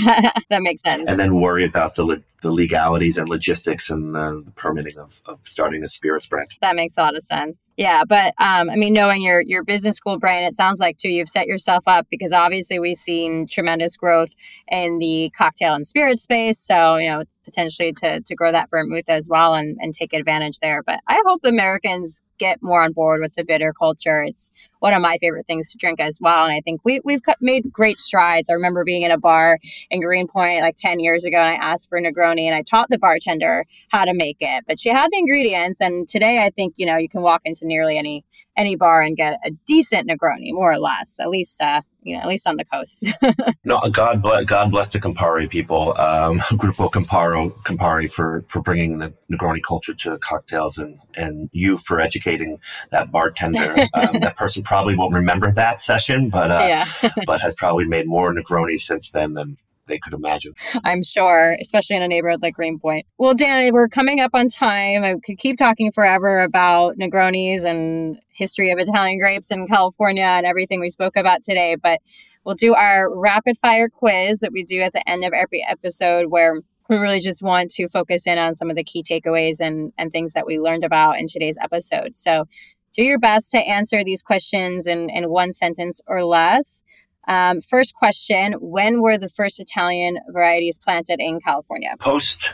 [0.51, 1.09] that makes sense.
[1.09, 5.41] And then worry about the the legalities and logistics and the, the permitting of, of
[5.45, 6.55] starting a spirits brand.
[6.61, 7.69] That makes a lot of sense.
[7.77, 11.09] Yeah, but um, I mean, knowing your your business school brain, it sounds like too
[11.09, 14.31] you've set yourself up because obviously we've seen tremendous growth
[14.69, 16.59] in the cocktail and spirit space.
[16.59, 20.59] So you know potentially to to grow that vermouth as well and and take advantage
[20.61, 20.83] there.
[20.83, 24.23] But I hope Americans get more on board with the bitter culture.
[24.23, 26.45] It's one of my favorite things to drink as well.
[26.45, 28.49] And I think we, we've made great strides.
[28.49, 29.59] I remember being in a bar
[29.91, 32.99] in Greenpoint like 10 years ago and I asked for Negroni and I taught the
[32.99, 35.81] bartender how to make it, but she had the ingredients.
[35.81, 38.25] And today I think, you know, you can walk into nearly any
[38.57, 42.23] any bar and get a decent Negroni, more or less, at least, uh, you know,
[42.23, 43.13] at least on the coast.
[43.65, 48.99] no, God bless, God bless the Campari people, um, Grupo Camparo, Campari for, for bringing
[48.99, 52.61] the Negroni culture to cocktails and, and you for educating
[52.93, 53.73] that bartender.
[53.95, 56.65] um, that person probably won't remember that session, but, uh,
[57.03, 57.11] yeah.
[57.27, 59.57] but has probably made more Negroni since then than
[59.87, 60.55] they could imagine.
[60.85, 63.07] I'm sure, especially in a neighborhood like Greenpoint.
[63.19, 65.05] Well, Danny, we're coming up on time.
[65.05, 70.47] I could keep talking forever about Negronis and history of Italian grapes in California and
[70.47, 72.01] everything we spoke about today, but
[72.45, 76.27] we'll do our rapid fire quiz that we do at the end of every episode
[76.29, 79.93] where we really just want to focus in on some of the key takeaways and,
[79.99, 82.15] and things that we learned about in today's episode.
[82.15, 82.45] So
[82.93, 86.83] do your best to answer these questions in, in one sentence or less.
[87.27, 91.95] Um, first question When were the first Italian varieties planted in California?
[91.99, 92.53] Post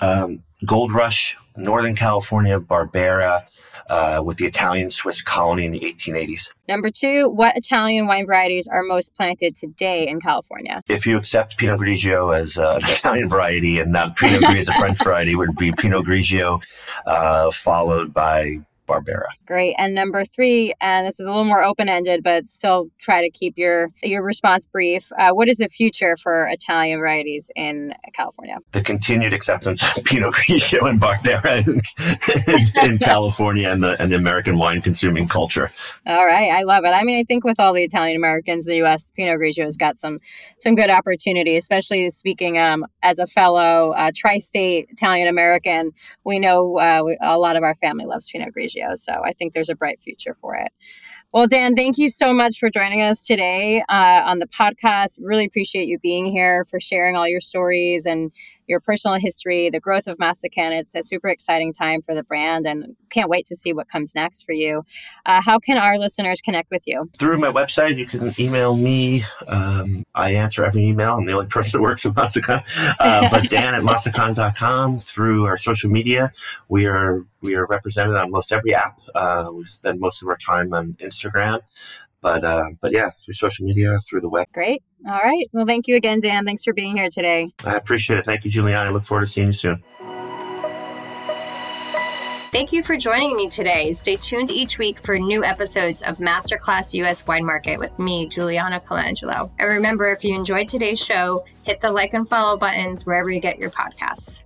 [0.00, 3.46] um, Gold Rush, Northern California, Barbera,
[3.88, 6.48] uh, with the Italian Swiss colony in the 1880s.
[6.68, 10.82] Number two, what Italian wine varieties are most planted today in California?
[10.88, 14.68] If you accept Pinot Grigio as uh, an Italian variety and not Pinot Gris as
[14.68, 16.62] a French variety, would be Pinot Grigio,
[17.06, 18.60] uh, followed by
[18.92, 19.26] Barbera.
[19.46, 19.74] Great.
[19.78, 23.30] And number three, and this is a little more open ended, but still try to
[23.30, 25.10] keep your your response brief.
[25.18, 28.56] Uh, what is the future for Italian varieties in California?
[28.72, 34.16] The continued acceptance of Pinot Grigio and Barbera in, in, California and the and the
[34.16, 35.70] American wine consuming culture.
[36.06, 36.90] All right, I love it.
[36.90, 39.76] I mean, I think with all the Italian Americans in the U.S., Pinot Grigio has
[39.76, 40.18] got some
[40.58, 45.92] some good opportunity, especially speaking um, as a fellow uh, tri-state Italian American.
[46.24, 48.81] We know uh, we, a lot of our family loves Pinot Grigio.
[48.94, 50.72] So I think there's a bright future for it.
[51.32, 55.18] Well, Dan, thank you so much for joining us today uh, on the podcast.
[55.18, 58.30] Really appreciate you being here for sharing all your stories and
[58.66, 60.72] your personal history, the growth of Massican.
[60.72, 64.14] It's a super exciting time for the brand and can't wait to see what comes
[64.14, 64.84] next for you.
[65.26, 67.10] Uh, how can our listeners connect with you?
[67.18, 69.24] Through my website, you can email me.
[69.48, 71.14] Um, I answer every email.
[71.14, 72.62] I'm the only person that works at Massican.
[72.98, 76.32] Uh, but Dan at massican.com through our social media.
[76.68, 79.00] We are we are represented on most every app.
[79.14, 81.60] Uh, we spend most of our time on Instagram.
[82.22, 84.46] But uh, but yeah, through social media, through the web.
[84.54, 84.82] Great.
[85.06, 85.48] All right.
[85.52, 86.44] Well, thank you again, Dan.
[86.44, 87.52] Thanks for being here today.
[87.64, 88.24] I appreciate it.
[88.24, 88.90] Thank you, Juliana.
[88.90, 89.82] I look forward to seeing you soon.
[92.52, 93.94] Thank you for joining me today.
[93.94, 98.78] Stay tuned each week for new episodes of Masterclass US Wine Market with me, Juliana
[98.78, 99.50] Colangelo.
[99.58, 103.40] And remember, if you enjoyed today's show, hit the like and follow buttons wherever you
[103.40, 104.42] get your podcasts.